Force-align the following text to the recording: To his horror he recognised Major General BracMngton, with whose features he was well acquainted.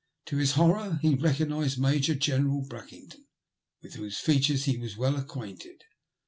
To 0.25 0.37
his 0.37 0.53
horror 0.53 0.97
he 1.03 1.13
recognised 1.13 1.79
Major 1.79 2.15
General 2.15 2.65
BracMngton, 2.65 3.19
with 3.83 3.93
whose 3.93 4.17
features 4.17 4.63
he 4.65 4.75
was 4.75 4.97
well 4.97 5.15
acquainted. 5.15 5.83